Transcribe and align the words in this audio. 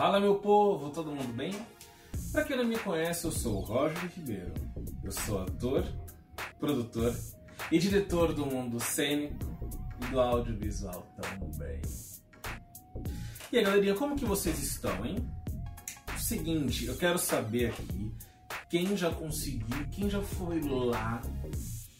Fala 0.00 0.18
meu 0.18 0.36
povo, 0.36 0.88
todo 0.88 1.14
mundo 1.14 1.30
bem? 1.34 1.54
Para 2.32 2.42
quem 2.44 2.56
não 2.56 2.64
me 2.64 2.78
conhece, 2.78 3.26
eu 3.26 3.30
sou 3.30 3.56
o 3.56 3.60
Roger 3.60 4.10
Ribeiro. 4.16 4.54
Eu 5.04 5.12
sou 5.12 5.42
ator, 5.42 5.86
produtor 6.58 7.14
e 7.70 7.78
diretor 7.78 8.32
do 8.32 8.46
mundo 8.46 8.80
cênico 8.80 9.36
e 10.00 10.10
do 10.10 10.18
audiovisual 10.18 11.06
também. 11.20 11.82
E 13.52 13.58
aí, 13.58 13.62
galerinha, 13.62 13.94
como 13.94 14.16
que 14.16 14.24
vocês 14.24 14.58
estão, 14.62 15.04
hein? 15.04 15.18
Seguinte, 16.16 16.86
eu 16.86 16.96
quero 16.96 17.18
saber 17.18 17.66
aqui 17.66 18.10
quem 18.70 18.96
já 18.96 19.10
conseguiu, 19.10 19.86
quem 19.90 20.08
já 20.08 20.22
foi 20.22 20.62
lá 20.62 21.20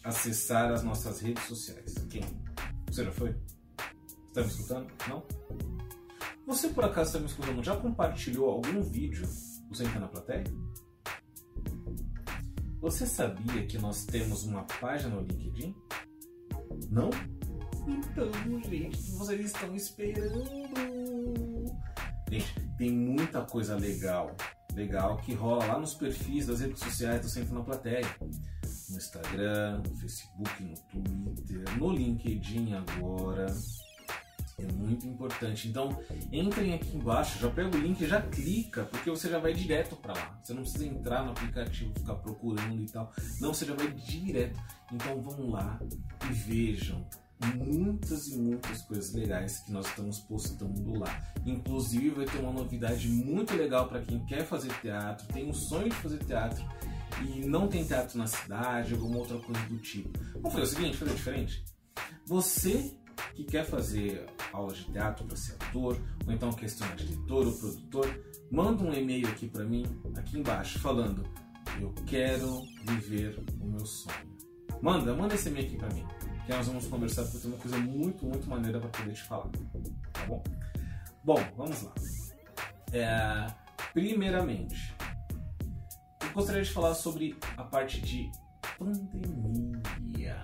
acessar 0.03 0.71
as 0.71 0.81
nossas 0.81 1.19
redes 1.19 1.43
sociais. 1.43 1.93
Quem? 2.09 2.23
Você 2.87 3.05
já 3.05 3.11
foi? 3.11 3.35
Está 4.29 4.41
me 4.41 4.47
escutando? 4.47 4.87
Não? 5.07 5.23
Você 6.51 6.67
por 6.67 6.83
acaso 6.83 7.07
está 7.07 7.19
me 7.19 7.27
escutando? 7.27 7.63
Já 7.63 7.77
compartilhou 7.77 8.49
algum 8.49 8.81
vídeo 8.81 9.25
do 9.69 9.73
Senta 9.73 10.01
na 10.01 10.07
Plateia? 10.09 10.43
Você 12.81 13.07
sabia 13.07 13.65
que 13.65 13.77
nós 13.77 14.03
temos 14.03 14.43
uma 14.43 14.63
página 14.81 15.15
no 15.15 15.21
LinkedIn? 15.21 15.73
Não? 16.89 17.09
Então, 17.87 18.29
gente, 18.69 19.11
vocês 19.13 19.45
estão 19.45 19.73
esperando? 19.73 20.43
Gente, 22.29 22.53
tem 22.77 22.91
muita 22.91 23.45
coisa 23.45 23.77
legal, 23.77 24.35
legal 24.73 25.15
que 25.19 25.33
rola 25.33 25.65
lá 25.65 25.79
nos 25.79 25.93
perfis 25.93 26.47
das 26.47 26.59
redes 26.59 26.79
sociais 26.83 27.21
do 27.21 27.29
Centro 27.29 27.55
na 27.55 27.63
Plateia. 27.63 28.05
No 28.89 28.97
Instagram, 28.97 29.83
no 29.87 29.95
Facebook, 29.95 30.63
no 30.65 31.33
Twitter, 31.33 31.77
no 31.79 31.93
LinkedIn 31.93 32.73
agora. 32.73 33.45
É 34.61 34.71
muito 34.71 35.07
importante. 35.07 35.67
Então, 35.67 35.99
entrem 36.31 36.73
aqui 36.73 36.95
embaixo, 36.95 37.39
já 37.39 37.49
pega 37.49 37.75
o 37.75 37.79
link 37.79 38.05
já 38.05 38.21
clica, 38.21 38.83
porque 38.85 39.09
você 39.09 39.29
já 39.29 39.39
vai 39.39 39.53
direto 39.53 39.95
para 39.95 40.13
lá. 40.13 40.39
Você 40.43 40.53
não 40.53 40.61
precisa 40.61 40.85
entrar 40.85 41.23
no 41.23 41.31
aplicativo, 41.31 41.93
ficar 41.97 42.15
procurando 42.15 42.81
e 42.81 42.85
tal. 42.85 43.11
Não, 43.39 43.53
você 43.53 43.65
já 43.65 43.73
vai 43.73 43.91
direto. 43.91 44.59
Então, 44.91 45.21
vão 45.21 45.49
lá 45.49 45.79
e 46.29 46.33
vejam 46.33 47.07
muitas 47.55 48.27
e 48.27 48.37
muitas 48.37 48.81
coisas 48.83 49.13
legais 49.13 49.59
que 49.59 49.71
nós 49.71 49.87
estamos 49.87 50.19
postando 50.19 50.99
lá. 50.99 51.21
Inclusive, 51.45 52.11
vai 52.11 52.25
ter 52.25 52.39
uma 52.39 52.51
novidade 52.51 53.07
muito 53.07 53.55
legal 53.55 53.87
para 53.87 54.01
quem 54.01 54.23
quer 54.25 54.45
fazer 54.45 54.71
teatro, 54.81 55.25
tem 55.33 55.49
um 55.49 55.53
sonho 55.53 55.89
de 55.89 55.95
fazer 55.95 56.19
teatro 56.19 56.63
e 57.23 57.45
não 57.45 57.67
tem 57.67 57.83
teatro 57.83 58.17
na 58.17 58.27
cidade, 58.27 58.93
alguma 58.93 59.17
outra 59.17 59.37
coisa 59.39 59.61
do 59.61 59.77
tipo. 59.79 60.11
Vamos 60.33 60.53
fazer 60.53 60.63
o 60.63 60.67
seguinte, 60.67 60.97
fazer 60.97 61.15
diferente. 61.15 61.65
Você 62.25 62.95
que 63.35 63.43
quer 63.43 63.65
fazer 63.65 64.25
aula 64.53 64.73
de 64.73 64.83
teatro 64.85 65.25
para 65.25 65.37
ser 65.37 65.53
ator, 65.53 65.97
ou 66.25 66.33
então 66.33 66.51
questionar 66.51 66.95
diretor 66.95 67.47
ou 67.47 67.53
produtor, 67.53 68.21
manda 68.51 68.83
um 68.83 68.93
e-mail 68.93 69.27
aqui 69.27 69.47
para 69.47 69.63
mim, 69.63 69.85
aqui 70.15 70.39
embaixo, 70.39 70.79
falando: 70.79 71.23
Eu 71.79 71.93
quero 72.05 72.63
viver 72.85 73.43
o 73.59 73.65
meu 73.65 73.85
sonho. 73.85 74.31
Manda, 74.81 75.15
manda 75.15 75.35
esse 75.35 75.49
e-mail 75.49 75.67
aqui 75.67 75.77
para 75.77 75.89
mim, 75.89 76.05
que 76.45 76.51
nós 76.51 76.67
vamos 76.67 76.87
conversar, 76.87 77.23
porque 77.23 77.39
tem 77.39 77.51
uma 77.51 77.59
coisa 77.59 77.77
muito, 77.77 78.25
muito 78.25 78.49
maneira 78.49 78.79
para 78.79 78.89
poder 78.89 79.13
te 79.13 79.23
falar. 79.23 79.49
Tá 80.13 80.25
bom? 80.25 80.43
Bom, 81.23 81.39
vamos 81.55 81.83
lá. 81.83 81.93
É, 82.91 83.47
primeiramente, 83.93 84.95
eu 86.21 86.31
gostaria 86.33 86.63
de 86.63 86.71
falar 86.71 86.95
sobre 86.95 87.37
a 87.57 87.63
parte 87.63 88.01
de 88.01 88.31
pandemia. 88.77 90.41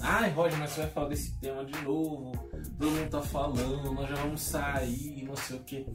Ai, 0.00 0.30
Roger, 0.30 0.58
mas 0.58 0.70
você 0.70 0.82
vai 0.82 0.90
falar 0.90 1.08
desse 1.08 1.38
tema 1.40 1.64
de 1.64 1.80
novo. 1.82 2.32
Todo 2.78 2.90
mundo 2.90 3.10
tá 3.10 3.22
falando, 3.22 3.92
nós 3.92 4.08
já 4.08 4.16
vamos 4.16 4.42
sair, 4.42 5.24
não 5.24 5.36
sei 5.36 5.56
o 5.56 5.64
que. 5.64 5.86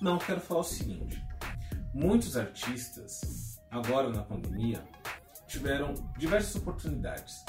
Não, 0.00 0.18
quero 0.18 0.40
falar 0.40 0.60
o 0.60 0.64
seguinte: 0.64 1.22
muitos 1.92 2.36
artistas, 2.36 3.60
agora 3.70 4.08
na 4.10 4.22
pandemia, 4.22 4.82
tiveram 5.48 5.94
diversas 6.16 6.54
oportunidades. 6.56 7.44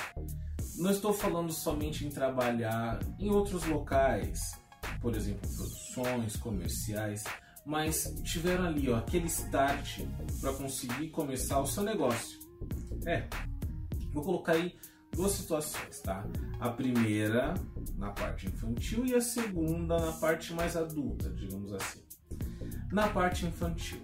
Não 0.78 0.90
estou 0.90 1.14
falando 1.14 1.52
somente 1.52 2.06
em 2.06 2.10
trabalhar 2.10 3.00
em 3.20 3.30
outros 3.30 3.66
locais, 3.66 4.60
por 5.02 5.16
exemplo, 5.16 5.48
produções 5.56 6.36
comerciais, 6.38 7.24
mas 7.66 8.14
tiveram 8.24 8.66
ali 8.66 8.90
ó, 8.90 8.98
aquele 8.98 9.28
start 9.28 10.00
para 10.42 10.54
conseguir 10.54 11.10
começar 11.10 11.60
o 11.60 11.68
seu 11.68 11.84
negócio. 11.84 12.40
É, 13.06 13.28
vou 14.12 14.24
colocar 14.24 14.54
aí 14.54 14.76
duas 15.12 15.34
situações, 15.34 16.00
tá? 16.00 16.26
A 16.60 16.70
primeira 16.70 17.54
na 18.00 18.12
parte 18.12 18.48
infantil 18.48 19.06
e 19.06 19.14
a 19.14 19.22
segunda 19.22 20.00
na 20.00 20.14
parte 20.14 20.54
mais 20.54 20.76
adulta, 20.76 21.30
digamos 21.32 21.74
assim. 21.74 22.02
Na 22.92 23.10
parte 23.10 23.46
infantil, 23.46 24.02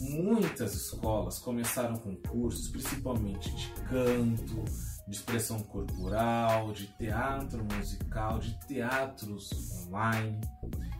muitas 0.00 0.74
escolas 0.74 1.38
começaram 1.38 1.96
com 1.96 2.14
cursos, 2.16 2.68
principalmente 2.68 3.54
de 3.54 3.68
canto, 3.82 4.64
de 5.06 5.16
expressão 5.16 5.60
corporal, 5.60 6.72
de 6.72 6.88
teatro 6.98 7.64
musical, 7.64 8.40
de 8.40 8.58
teatros 8.66 9.50
online, 9.86 10.40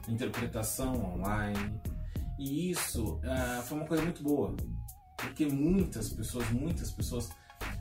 interpretação 0.08 1.14
online. 1.14 1.80
E 2.38 2.70
isso 2.70 3.16
uh, 3.16 3.62
foi 3.64 3.78
uma 3.78 3.86
coisa 3.86 4.04
muito 4.04 4.22
boa, 4.22 4.54
porque 5.16 5.46
muitas 5.46 6.10
pessoas, 6.10 6.48
muitas 6.50 6.92
pessoas 6.92 7.28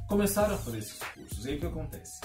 começaram 0.07 0.55
a 0.55 0.57
fazer 0.57 0.79
esses 0.79 0.99
cursos. 0.99 1.45
E 1.45 1.49
aí 1.49 1.57
o 1.57 1.59
que 1.59 1.65
acontece? 1.67 2.19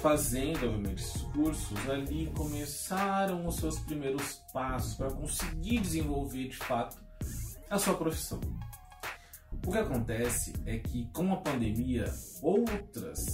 Fazendo, 0.00 0.66
obviamente, 0.66 1.02
esses 1.02 1.22
cursos, 1.22 1.90
ali 1.90 2.30
começaram 2.36 3.46
os 3.46 3.56
seus 3.56 3.80
primeiros 3.80 4.42
passos 4.52 4.94
para 4.94 5.10
conseguir 5.10 5.80
desenvolver 5.80 6.48
de 6.48 6.56
fato 6.56 6.96
a 7.68 7.78
sua 7.78 7.94
profissão. 7.94 8.40
O 9.66 9.72
que 9.72 9.78
acontece 9.78 10.52
é 10.64 10.78
que 10.78 11.10
com 11.12 11.32
a 11.32 11.36
pandemia, 11.36 12.04
outras 12.40 13.26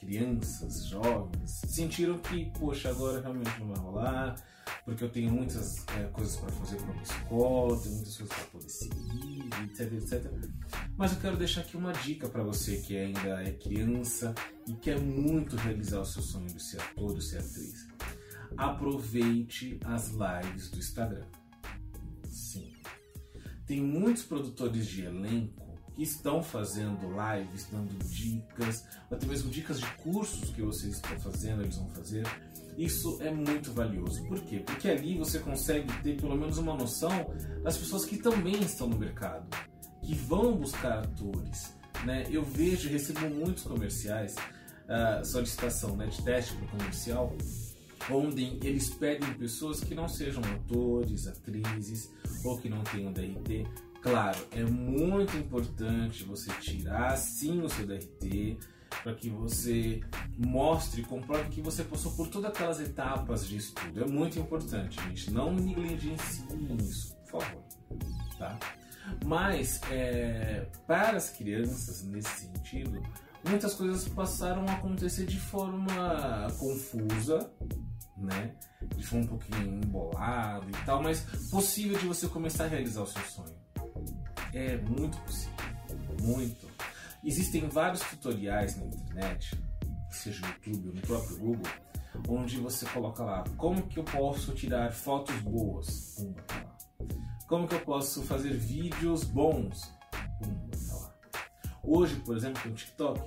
crianças, 0.00 0.86
jovens, 0.86 1.60
sentiram 1.68 2.18
que, 2.18 2.46
poxa, 2.58 2.88
agora 2.88 3.20
realmente 3.20 3.60
não 3.60 3.68
vai 3.68 3.78
rolar, 3.78 4.36
porque 4.84 5.04
eu 5.04 5.10
tenho 5.10 5.30
muitas 5.30 5.84
é, 5.88 6.04
coisas 6.12 6.36
para 6.36 6.50
fazer 6.50 6.76
com 6.82 6.92
a 6.92 7.02
escola, 7.02 7.80
tenho 7.80 7.94
muitas 7.94 8.16
coisas 8.16 8.36
para 8.36 8.44
poder 8.46 8.68
seguir, 8.68 9.48
etc, 9.64 9.92
etc. 9.92 10.32
Mas 10.96 11.12
eu 11.12 11.20
quero 11.20 11.36
deixar 11.36 11.60
aqui 11.62 11.76
uma 11.76 11.92
dica 11.92 12.28
para 12.28 12.42
você 12.42 12.78
que 12.78 12.96
ainda 12.96 13.42
é 13.42 13.52
criança 13.52 14.34
e 14.66 14.74
quer 14.74 15.00
muito 15.00 15.56
realizar 15.56 16.00
o 16.00 16.04
seu 16.04 16.22
sonho 16.22 16.46
de 16.46 16.62
ser 16.62 16.80
ator, 16.80 17.14
de 17.14 17.24
ser 17.24 17.38
atriz. 17.38 17.88
Aproveite 18.56 19.80
as 19.84 20.10
lives 20.10 20.70
do 20.70 20.78
Instagram. 20.78 21.26
Sim. 22.28 22.72
Tem 23.66 23.80
muitos 23.80 24.24
produtores 24.24 24.86
de 24.86 25.04
elenco 25.04 25.71
que 25.94 26.02
estão 26.02 26.42
fazendo 26.42 27.08
lives, 27.08 27.66
dando 27.70 27.92
dicas, 28.08 28.84
até 29.10 29.26
mesmo 29.26 29.50
dicas 29.50 29.78
de 29.80 29.86
cursos 29.96 30.50
que 30.50 30.62
vocês 30.62 30.94
estão 30.94 31.18
fazendo, 31.20 31.62
eles 31.62 31.76
vão 31.76 31.88
fazer 31.90 32.26
isso 32.76 33.18
é 33.20 33.30
muito 33.30 33.72
valioso. 33.72 34.22
Por 34.24 34.40
quê? 34.40 34.62
Porque 34.64 34.88
ali 34.88 35.16
você 35.18 35.38
consegue 35.38 35.92
ter 36.02 36.16
pelo 36.16 36.36
menos 36.36 36.58
uma 36.58 36.74
noção 36.74 37.32
das 37.62 37.76
pessoas 37.76 38.04
que 38.04 38.16
também 38.16 38.60
estão 38.60 38.88
no 38.88 38.98
mercado, 38.98 39.46
que 40.02 40.14
vão 40.14 40.56
buscar 40.56 41.00
atores. 41.00 41.74
Né? 42.04 42.26
Eu 42.30 42.42
vejo 42.42 42.88
e 42.88 42.92
recebo 42.92 43.28
muitos 43.28 43.64
comerciais, 43.64 44.34
uh, 44.34 45.24
solicitação 45.24 45.96
né, 45.96 46.06
de 46.06 46.22
teste 46.22 46.54
para 46.56 46.66
comercial, 46.68 47.32
onde 48.10 48.58
eles 48.66 48.90
pedem 48.90 49.32
pessoas 49.34 49.80
que 49.80 49.94
não 49.94 50.08
sejam 50.08 50.42
atores, 50.42 51.28
atrizes 51.28 52.10
ou 52.44 52.58
que 52.58 52.68
não 52.68 52.82
tenham 52.82 53.12
DRT. 53.12 53.66
Claro, 54.02 54.38
é 54.50 54.64
muito 54.64 55.36
importante 55.36 56.24
você 56.24 56.50
tirar 56.54 57.16
sim 57.16 57.62
o 57.62 57.68
seu 57.68 57.86
DRT, 57.86 58.58
para 59.02 59.14
que 59.14 59.30
você 59.30 60.00
mostre, 60.36 61.02
comprove 61.02 61.48
que 61.50 61.62
você 61.62 61.84
passou 61.84 62.10
por 62.12 62.26
todas 62.26 62.50
aquelas 62.50 62.80
etapas 62.80 63.46
de 63.46 63.56
estudo. 63.56 64.02
É 64.02 64.06
muito 64.06 64.40
importante, 64.40 65.00
gente. 65.04 65.30
Não 65.30 65.54
negligenciem 65.54 66.76
isso, 66.80 67.14
por 67.30 67.40
favor. 67.40 67.64
Tá? 68.38 68.58
Mas, 69.24 69.80
é, 69.88 70.66
para 70.84 71.16
as 71.16 71.30
crianças, 71.30 72.02
nesse 72.02 72.46
sentido, 72.46 73.00
muitas 73.48 73.72
coisas 73.74 74.08
passaram 74.08 74.66
a 74.66 74.72
acontecer 74.72 75.26
de 75.26 75.38
forma 75.38 76.48
confusa, 76.58 77.50
né? 78.16 78.56
De 78.96 79.06
forma 79.06 79.24
um 79.24 79.28
pouquinho 79.28 79.80
embolada 79.84 80.66
e 80.68 80.84
tal, 80.84 81.02
mas 81.02 81.20
possível 81.50 81.96
de 81.98 82.06
você 82.06 82.26
começar 82.26 82.64
a 82.64 82.68
realizar 82.68 83.02
o 83.02 83.06
seu 83.06 83.22
sonho. 83.22 83.61
É 84.52 84.76
muito 84.76 85.18
possível. 85.18 85.56
Muito. 86.20 86.66
Existem 87.24 87.68
vários 87.68 88.00
tutoriais 88.00 88.76
na 88.76 88.86
internet, 88.86 89.56
seja 90.10 90.40
no 90.40 90.48
YouTube 90.48 90.88
ou 90.88 90.94
no 90.94 91.00
próprio 91.02 91.38
Google, 91.38 91.72
onde 92.28 92.58
você 92.58 92.84
coloca 92.86 93.22
lá 93.22 93.44
como 93.56 93.82
que 93.86 93.98
eu 93.98 94.04
posso 94.04 94.52
tirar 94.52 94.92
fotos 94.92 95.34
boas, 95.36 96.16
tá 96.46 96.56
lá. 96.56 96.76
Como 97.48 97.68
que 97.68 97.74
eu 97.74 97.80
posso 97.80 98.22
fazer 98.22 98.54
vídeos 98.54 99.24
bons, 99.24 99.92
pumba, 100.38 100.76
tá 100.88 100.94
lá. 100.96 101.14
Hoje, 101.82 102.16
por 102.16 102.36
exemplo, 102.36 102.62
tem 102.62 102.72
o 102.72 102.74
TikTok. 102.74 103.20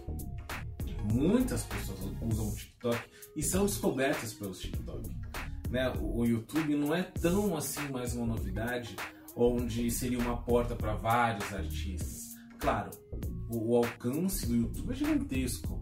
Muitas 1.14 1.64
pessoas 1.64 2.00
usam 2.22 2.50
o 2.50 2.56
TikTok 2.56 3.00
e 3.36 3.44
são 3.44 3.66
descobertas 3.66 4.34
pelo 4.34 4.52
TikTok. 4.52 5.10
né, 5.70 5.94
o 6.02 6.26
YouTube 6.26 6.76
não 6.76 6.94
é 6.94 7.04
tão 7.04 7.56
assim 7.56 7.88
mais 7.90 8.14
uma 8.16 8.26
novidade, 8.26 8.96
onde 9.36 9.92
seria 9.92 10.20
uma 10.20 10.38
porta 10.38 10.76
para 10.76 10.96
vários 10.96 11.54
artistas. 11.54 12.36
Claro, 12.58 12.92
o, 13.50 13.76
alcance 13.76 14.48
do 14.48 14.56
YouTube 14.56 14.92
é 14.92 14.96
gigantesco, 14.96 15.82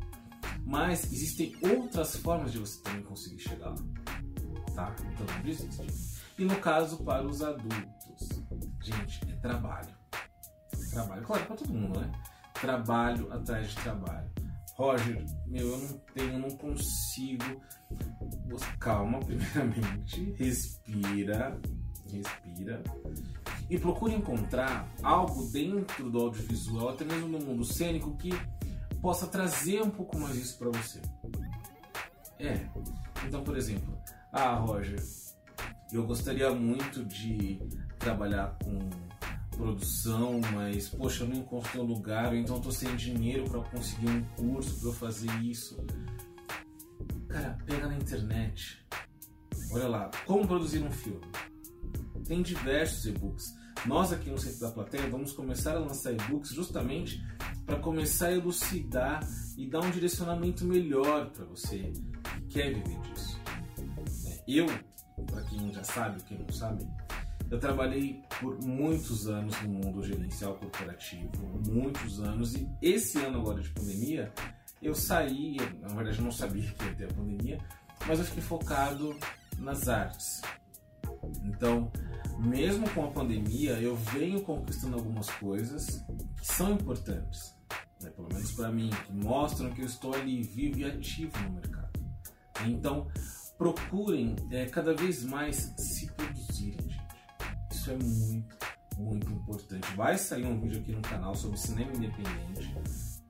mas 0.66 1.12
existem 1.12 1.56
outras 1.62 2.16
formas 2.18 2.52
de 2.52 2.60
você 2.60 2.82
também 2.82 3.04
conseguir 3.04 3.40
chegar 3.40 3.70
lá, 3.70 3.76
tá? 4.74 4.96
Então 5.00 5.26
não 5.36 5.44
desiste. 5.44 6.14
E 6.38 6.46
no 6.46 6.56
caso 6.56 7.04
para 7.04 7.26
os 7.26 7.44
adultos, 7.44 8.30
gente, 8.82 9.22
é 9.32 9.36
trabalho. 9.36 9.90
É 10.12 10.90
trabalho, 10.90 11.24
claro, 11.24 11.46
para 11.46 11.56
todo 11.56 11.74
mundo, 11.74 12.00
né? 12.00 12.12
Trabalho 12.56 13.32
atrás 13.32 13.70
de 13.70 13.76
trabalho. 13.76 14.32
Roger, 14.76 15.24
meu, 15.46 15.70
eu 15.70 15.78
não 15.78 15.98
tenho, 16.16 16.40
não 16.40 16.50
consigo. 16.58 17.62
Calma, 18.80 19.20
primeiramente, 19.24 20.34
respira, 20.38 21.60
respira 22.12 22.84
e 23.74 23.80
procure 23.80 24.14
encontrar 24.14 24.88
algo 25.02 25.46
dentro 25.48 26.08
do 26.08 26.20
audiovisual, 26.20 26.90
até 26.90 27.04
mesmo 27.04 27.28
no 27.28 27.40
mundo 27.40 27.66
cênico, 27.66 28.16
que 28.18 28.30
possa 29.02 29.26
trazer 29.26 29.82
um 29.82 29.90
pouco 29.90 30.20
mais 30.20 30.36
isso 30.36 30.60
para 30.60 30.70
você. 30.70 31.02
É, 32.38 32.68
então, 33.26 33.44
por 33.44 33.58
exemplo, 33.58 33.98
ah, 34.32 34.54
Roger, 34.54 35.02
eu 35.92 36.06
gostaria 36.06 36.52
muito 36.52 37.04
de 37.04 37.60
trabalhar 37.98 38.56
com 38.64 38.78
produção, 39.58 40.40
mas 40.54 40.90
poxa, 40.90 41.24
eu 41.24 41.30
não 41.30 41.38
encontro 41.38 41.82
um 41.82 41.86
lugar, 41.86 42.36
então 42.36 42.58
estou 42.58 42.72
sem 42.72 42.96
dinheiro 42.96 43.50
para 43.50 43.60
conseguir 43.62 44.08
um 44.08 44.24
curso 44.36 44.82
para 44.82 44.94
fazer 44.94 45.32
isso. 45.42 45.84
Cara, 47.28 47.58
pega 47.66 47.88
na 47.88 47.96
internet. 47.96 48.86
Olha 49.72 49.88
lá, 49.88 50.12
como 50.28 50.48
produzir 50.48 50.84
um 50.84 50.92
filme. 50.92 51.26
Tem 52.28 52.44
diversos 52.44 53.08
e-books. 53.08 53.63
Nós 53.86 54.14
aqui 54.14 54.30
no 54.30 54.38
Centro 54.38 54.62
da 54.62 54.72
Plateia 54.72 55.10
vamos 55.10 55.34
começar 55.34 55.76
a 55.76 55.80
lançar 55.80 56.14
e-books 56.14 56.52
justamente 56.52 57.22
para 57.66 57.78
começar 57.80 58.28
a 58.28 58.32
elucidar 58.32 59.20
e 59.58 59.70
dar 59.70 59.82
um 59.82 59.92
direcionamento 59.92 60.64
melhor 60.64 61.30
para 61.32 61.44
você 61.44 61.92
que 62.34 62.42
quer 62.48 62.74
viver 62.74 63.00
disso. 63.02 63.40
Eu 64.48 64.68
para 65.26 65.44
quem 65.44 65.72
já 65.74 65.84
sabe, 65.84 66.24
quem 66.24 66.40
não 66.40 66.50
sabe, 66.50 66.88
eu 67.52 67.60
trabalhei 67.60 68.22
por 68.40 68.58
muitos 68.64 69.28
anos 69.28 69.62
no 69.62 69.70
mundo 69.70 70.02
gerencial 70.02 70.56
corporativo, 70.56 71.62
muitos 71.68 72.20
anos, 72.20 72.56
e 72.56 72.68
esse 72.82 73.20
ano 73.20 73.40
agora 73.40 73.62
de 73.62 73.70
pandemia, 73.70 74.34
eu 74.82 74.96
saí, 74.96 75.58
na 75.82 75.90
verdade 75.90 76.18
eu 76.18 76.24
não 76.24 76.32
sabia 76.32 76.64
que 76.64 76.86
ia 76.86 76.96
ter 76.96 77.06
a 77.06 77.14
pandemia, 77.14 77.58
mas 78.08 78.20
eu 78.20 78.26
fiquei 78.26 78.42
focado 78.42 79.16
nas 79.60 79.88
artes. 79.88 80.42
Então, 81.44 81.92
mesmo 82.40 82.90
com 82.92 83.06
a 83.06 83.12
pandemia, 83.12 83.74
eu 83.80 83.96
venho 83.96 84.42
conquistando 84.42 84.96
algumas 84.96 85.30
coisas 85.32 86.04
que 86.38 86.46
são 86.46 86.74
importantes, 86.74 87.56
né? 88.02 88.10
pelo 88.10 88.28
menos 88.30 88.52
para 88.52 88.72
mim, 88.72 88.90
que 88.90 89.14
mostram 89.14 89.72
que 89.72 89.82
eu 89.82 89.86
estou 89.86 90.14
ali 90.14 90.44
vivo 90.44 90.80
e 90.80 90.86
ativo 90.86 91.38
no 91.40 91.52
mercado. 91.54 91.92
Então, 92.66 93.08
procurem 93.58 94.36
é, 94.52 94.66
cada 94.66 94.94
vez 94.94 95.24
mais 95.24 95.74
se 95.78 96.12
produzirem, 96.12 96.90
gente. 96.90 97.04
Isso 97.72 97.92
é 97.92 97.98
muito, 97.98 98.58
muito 98.98 99.32
importante. 99.32 99.88
Vai 99.96 100.18
sair 100.18 100.46
um 100.46 100.60
vídeo 100.60 100.82
aqui 100.82 100.92
no 100.92 101.02
canal 101.02 101.36
sobre 101.36 101.58
cinema 101.58 101.92
independente, 101.94 102.74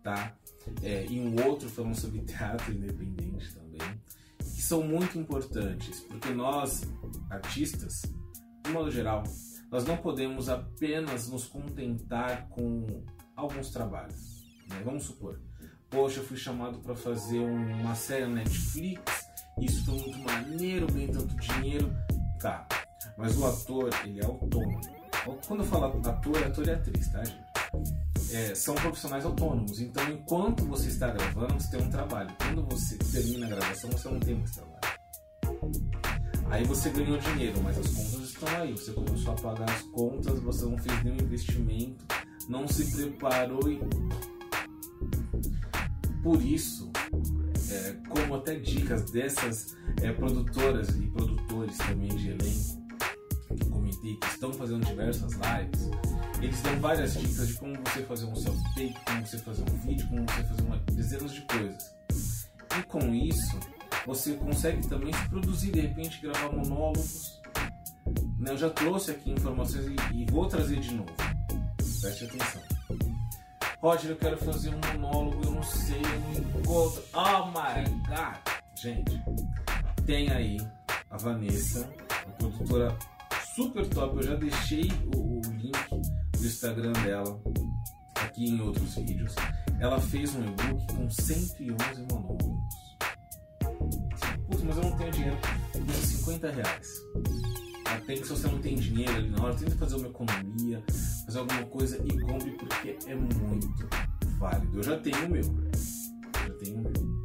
tá? 0.02 0.36
É, 0.82 1.06
e 1.06 1.20
um 1.20 1.46
outro 1.46 1.70
falando 1.70 1.96
sobre 1.96 2.22
teatro 2.22 2.74
independente 2.74 3.54
também, 3.54 4.02
que 4.40 4.62
são 4.62 4.84
muito 4.84 5.20
importantes, 5.20 6.00
porque 6.02 6.30
nós, 6.30 6.82
artistas, 7.30 8.02
de 8.64 8.72
modo 8.72 8.90
geral, 8.90 9.24
nós 9.70 9.86
não 9.86 9.98
podemos 9.98 10.50
apenas 10.50 11.28
nos 11.30 11.46
contentar 11.46 12.48
com 12.50 13.04
alguns 13.36 13.70
trabalhos. 13.70 14.46
Né? 14.70 14.82
Vamos 14.86 15.04
supor, 15.04 15.40
poxa, 15.90 16.20
eu 16.20 16.24
fui 16.24 16.38
chamado 16.38 16.80
para 16.80 16.96
fazer 16.96 17.40
uma 17.40 17.96
série 17.96 18.26
na 18.26 18.36
Netflix 18.36 19.34
isso 19.60 19.86
foi 19.86 19.96
muito 19.96 20.20
maneiro, 20.20 20.88
ganhei 20.88 21.08
tanto 21.08 21.36
dinheiro. 21.36 21.94
Tá, 22.40 22.68
mas 23.18 23.38
o 23.38 23.46
ator, 23.46 23.90
ele 24.04 24.20
é 24.20 24.26
autônomo. 24.26 24.82
Quando 25.48 25.62
eu 25.62 25.66
falo 25.66 25.86
ator, 25.86 26.44
ator 26.44 26.68
e 26.68 26.72
atriz, 26.72 27.08
tá, 27.10 27.24
gente? 27.24 27.44
É, 28.32 28.56
são 28.56 28.76
profissionais 28.76 29.26
autônomos. 29.26 29.80
Então, 29.80 30.04
enquanto 30.12 30.66
você 30.66 30.90
está 30.90 31.12
gravando, 31.12 31.54
você 31.54 31.78
tem 31.78 31.86
um 31.86 31.90
trabalho. 31.90 32.36
Quando 32.40 32.64
você 32.66 32.98
termina 32.98 33.46
a 33.46 33.50
gravação, 33.50 33.90
você 33.92 34.10
não 34.10 34.20
tem 34.20 34.36
mais 34.36 34.52
trabalho. 34.52 34.80
Aí 36.50 36.64
você 36.66 36.90
ganhou 36.90 37.18
dinheiro, 37.18 37.62
mas 37.64 37.78
as 37.78 37.88
contas 37.88 38.23
aí. 38.48 38.72
Você 38.72 38.92
começou 38.92 39.34
a 39.34 39.36
pagar 39.36 39.70
as 39.70 39.82
contas, 39.84 40.40
você 40.40 40.66
não 40.66 40.78
fez 40.78 41.04
nenhum 41.04 41.18
investimento, 41.18 42.06
não 42.48 42.68
se 42.68 42.96
preparou 42.96 43.70
e. 43.70 43.80
Por 46.22 46.42
isso, 46.42 46.90
é, 47.70 47.94
como 48.08 48.36
até 48.36 48.56
dicas 48.56 49.12
dessas 49.12 49.76
é, 50.02 50.12
produtoras 50.14 50.90
e 50.96 51.08
produtores 51.08 51.78
também 51.78 52.16
de 52.16 52.30
elenco 52.30 52.84
que 53.56 53.70
comentei, 53.70 54.16
que 54.16 54.28
estão 54.28 54.54
fazendo 54.54 54.86
diversas 54.86 55.34
lives, 55.34 55.90
eles 56.42 56.62
dão 56.62 56.80
várias 56.80 57.14
dicas 57.14 57.48
de 57.48 57.54
como 57.56 57.74
você 57.76 58.04
fazer 58.04 58.26
um 58.26 58.36
self-tape, 58.36 58.96
como 59.06 59.26
você 59.26 59.38
fazer 59.38 59.64
um 59.64 59.78
vídeo, 59.78 60.08
como 60.08 60.22
você 60.22 60.44
fazer 60.44 60.62
uma 60.64 60.78
dezenas 60.92 61.34
de 61.34 61.42
coisas. 61.42 61.84
E 62.80 62.84
com 62.84 63.14
isso, 63.14 63.60
você 64.06 64.34
consegue 64.34 64.88
também 64.88 65.14
se 65.14 65.30
produzir, 65.30 65.72
de 65.72 65.82
repente 65.82 66.22
gravar 66.22 66.52
monólogos. 66.52 67.42
Né? 68.44 68.52
Eu 68.52 68.58
já 68.58 68.70
trouxe 68.70 69.12
aqui 69.12 69.32
informações 69.32 69.86
e, 70.14 70.26
vou 70.26 70.46
trazer 70.48 70.80
de 70.82 70.94
novo. 70.94 71.10
Preste 72.02 72.26
atenção. 72.26 72.62
Roger, 73.82 74.12
eu 74.12 74.18
quero 74.18 74.38
fazer 74.38 74.70
um 74.70 74.80
monólogo, 75.00 75.42
eu 75.46 75.52
não 75.52 75.64
sei, 75.64 76.02
eu 76.02 76.20
não 76.20 76.60
encontro. 76.60 77.04
Oh 77.14 77.48
my 77.48 77.90
god! 78.08 78.36
Gente, 78.76 79.22
tem 80.06 80.30
aí 80.30 80.58
a 81.10 81.18
Vanessa, 81.18 81.90
uma 82.26 82.36
produtora 82.36 82.98
super 83.56 83.88
top. 83.88 84.18
Eu 84.18 84.24
já 84.24 84.36
deixei 84.36 84.92
o, 85.16 85.38
o 85.38 85.42
link 85.54 85.90
do 86.38 86.46
Instagram 86.46 86.92
dela 87.04 87.42
aqui 88.16 88.50
em 88.50 88.60
outros 88.60 88.96
vídeos. 88.96 89.36
Ela 89.80 90.00
fez 90.02 90.36
um 90.36 90.44
e-book 90.44 90.96
com 90.96 91.10
111 91.10 92.02
monólogos. 92.12 92.98
Putz, 94.48 94.64
mas 94.64 94.78
eu 94.78 94.84
não 94.84 94.98
tenho 94.98 95.12
dinheiro. 95.12 95.38
Custa 95.72 96.08
50 96.08 96.52
reais. 96.52 97.53
Tem 98.06 98.18
que 98.20 98.28
se 98.28 98.34
você 98.34 98.48
não 98.48 98.60
tem 98.60 98.76
dinheiro 98.76 99.16
ali 99.16 99.30
na 99.30 99.44
hora, 99.44 99.56
tenta 99.56 99.76
fazer 99.78 99.96
uma 99.96 100.08
economia, 100.08 100.84
fazer 101.26 101.40
alguma 101.40 101.64
coisa 101.66 102.04
e 102.06 102.20
compre 102.20 102.52
porque 102.52 102.98
é 103.08 103.16
muito 103.16 103.88
válido. 104.38 104.78
Eu 104.78 104.84
já 104.84 104.98
tenho 105.00 105.26
o 105.26 105.30
meu. 105.30 105.42
Eu 105.42 106.48
já 106.48 106.54
tenho 106.56 106.78
o 106.80 106.82
meu. 106.82 107.24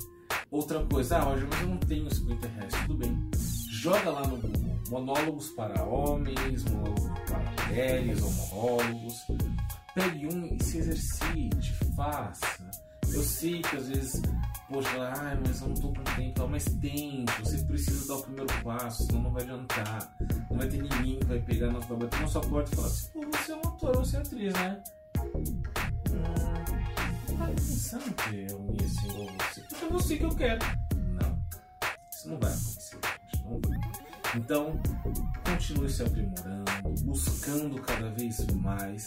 Outra 0.51 0.85
coisa, 0.87 1.17
ah, 1.19 1.21
Roger, 1.25 1.49
mas 1.51 1.61
eu 1.61 1.69
não 1.69 1.79
tenho 1.79 2.15
50 2.15 2.49
reais. 2.49 2.73
Tudo 2.87 2.97
bem. 2.97 3.31
Joga 3.71 4.11
lá 4.11 4.27
no 4.27 4.37
Google. 4.37 4.79
Monólogos 4.89 5.51
para 5.51 5.83
homens, 5.83 6.65
monólogos 6.65 7.21
para 7.29 7.67
mulheres 7.67 8.23
ou 8.23 8.31
monólogos. 8.31 9.15
Pegue 9.95 10.27
um 10.33 10.47
e 10.55 10.63
se 10.63 10.79
exercite, 10.79 11.75
faça. 11.97 12.88
Eu 13.13 13.23
sei 13.23 13.63
que 13.63 13.77
às 13.77 13.89
vezes, 13.89 14.23
poxa, 14.69 15.13
ai, 15.17 15.39
mas 15.47 15.61
eu 15.61 15.69
não 15.69 15.75
tô 15.75 15.89
com 15.89 16.05
tempo, 16.17 16.49
mas 16.49 16.65
tente, 16.65 17.43
você 17.43 17.59
precisa 17.65 18.09
dar 18.09 18.15
o 18.15 18.23
primeiro 18.23 18.63
passo, 18.63 19.07
senão 19.07 19.23
não 19.23 19.33
vai 19.33 19.43
adiantar. 19.43 20.15
Não 20.51 20.57
vai 20.57 20.69
ter 20.69 20.83
ninguém 20.83 21.19
que 21.19 21.27
vai 21.27 21.41
pegar, 21.41 21.73
na, 21.73 21.79
vai 21.81 21.99
bater 21.99 22.21
na 22.21 22.27
sua 22.27 22.41
porta 22.43 22.71
e 22.73 22.77
falar 22.77 22.89
assim, 22.89 23.09
pô, 23.13 23.21
você 23.33 23.53
é 23.53 23.57
um 23.57 23.61
ator, 23.61 23.97
você 23.97 24.17
é 24.17 24.21
atriz, 24.21 24.55
né? 24.55 24.83
Pensando 27.55 28.15
ter 28.15 28.53
alguém 28.53 28.87
assim 28.87 29.09
igual 29.09 29.27
você, 29.27 29.61
porque 29.63 29.85
é 29.85 29.89
você 29.89 30.17
que 30.17 30.25
eu 30.25 30.37
quero. 30.37 30.67
Não, 30.97 31.43
isso 32.13 32.29
não 32.29 32.39
vai 32.39 32.53
acontecer, 32.53 32.99
não 33.45 33.61
vai. 33.61 33.79
Então, 34.37 34.79
continue 35.45 35.89
se 35.89 36.03
aprimorando, 36.03 36.71
buscando 37.05 37.81
cada 37.81 38.11
vez 38.11 38.47
mais 38.49 39.07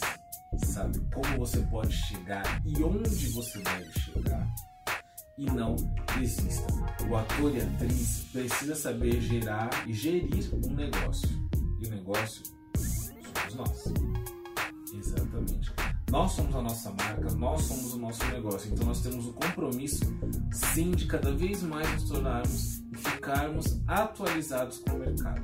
sabe 0.58 1.00
como 1.14 1.38
você 1.38 1.60
pode 1.62 1.94
chegar 1.94 2.62
e 2.66 2.84
onde 2.84 3.28
você 3.30 3.60
deve 3.60 3.92
chegar. 4.00 4.48
E 5.38 5.46
não 5.46 5.76
desista. 6.20 6.68
O 7.10 7.16
ator 7.16 7.56
e 7.56 7.62
atriz 7.62 8.26
precisa 8.32 8.76
saber 8.76 9.20
gerar 9.22 9.70
e 9.88 9.94
gerir 9.94 10.54
um 10.54 10.74
negócio. 10.76 11.30
E 11.80 11.88
o 11.88 11.90
negócio 11.90 12.44
somos 12.76 13.56
nós. 13.56 13.84
Exatamente. 14.94 15.74
Nós 16.12 16.34
somos 16.34 16.54
a 16.54 16.62
nossa 16.62 16.92
marca, 16.92 17.34
nós 17.36 17.62
somos 17.64 17.94
o 17.94 17.98
nosso 17.98 18.26
negócio. 18.26 18.72
Então 18.72 18.86
nós 18.86 19.02
temos 19.02 19.26
o 19.26 19.34
compromisso, 19.34 20.02
sim, 20.52 20.92
de 20.92 21.08
cada 21.08 21.34
vez 21.34 21.64
mais 21.64 21.90
nos 21.94 22.10
tornarmos 22.10 22.82
e 22.92 22.98
ficarmos 22.98 23.82
atualizados 23.88 24.80
com 24.80 24.98
o 24.98 25.00
mercado. 25.00 25.42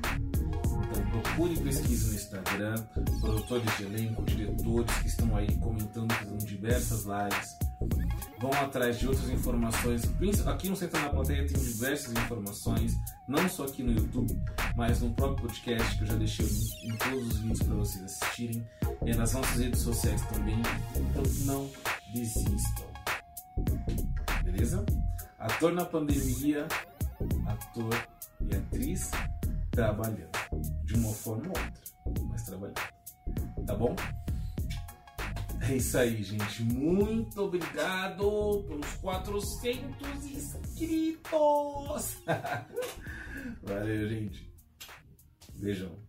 Procure 1.38 1.56
pesquisa 1.60 2.08
no 2.08 2.15
Instagram, 2.15 2.84
produtores 3.22 3.77
de 3.77 3.84
elenco, 3.84 4.24
diretores 4.24 4.91
que 4.98 5.08
estão 5.08 5.38
aí 5.38 5.56
comentando, 5.58 6.12
fazendo 6.12 6.44
diversas 6.44 7.06
lives. 7.06 7.60
vão 8.39 8.51
atrás 8.53 8.98
de 8.98 9.08
outras 9.08 9.29
informações. 9.29 10.01
Aqui 10.48 10.67
no 10.67 10.75
Centro 10.75 11.00
na 11.00 11.10
Plateia 11.10 11.46
tem 11.46 11.62
diversas 11.62 12.12
informações, 12.12 12.98
não 13.27 13.48
só 13.48 13.65
aqui 13.65 13.84
no 13.84 13.91
YouTube, 13.91 14.36
mas 14.75 15.00
no 15.01 15.13
próprio 15.13 15.46
podcast 15.48 15.96
que 15.96 16.06
eu 16.06 16.08
já 16.08 16.15
deixei 16.15 16.44
em, 16.44 16.98
todos 16.98 17.27
os 17.27 17.38
vídeos 17.38 17.62
para 17.62 17.75
vocês 17.75 18.03
assistirem, 18.03 18.67
e 19.06 19.13
nas 19.13 19.34
nossas 19.34 19.60
redes 19.60 19.82
sociais 19.82 20.22
também. 20.29 20.58
Então 20.96 21.24
não 21.46 21.70
desistam. 22.15 22.88
Beleza? 24.44 24.84
Ator 25.38 25.72
na 25.72 25.86
pandemia, 25.86 26.67
ator 27.46 28.08
e 28.41 28.56
atriz 28.56 29.12
trabalhando. 29.70 30.47
De 30.88 30.94
uma 30.96 31.13
forma 31.13 31.51
ou 31.53 32.10
outra, 32.10 32.24
mas 32.24 32.44
trabalhando. 32.44 32.82
Tá 33.65 33.75
bom? 33.75 33.94
É 35.70 35.75
isso 35.75 35.98
aí, 35.98 36.24
gente. 36.24 36.63
Muito 36.63 37.41
obrigado 37.41 38.63
pelos 38.67 38.94
400 39.01 40.25
inscritos. 40.25 42.17
Valeu, 43.63 44.08
gente. 44.08 44.50
Beijão. 45.56 46.07